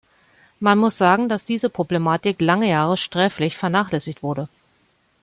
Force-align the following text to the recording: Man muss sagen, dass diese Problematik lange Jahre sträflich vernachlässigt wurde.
Man 0.59 0.79
muss 0.79 0.97
sagen, 0.97 1.29
dass 1.29 1.45
diese 1.45 1.69
Problematik 1.69 2.41
lange 2.41 2.67
Jahre 2.67 2.97
sträflich 2.97 3.55
vernachlässigt 3.55 4.23
wurde. 4.23 4.49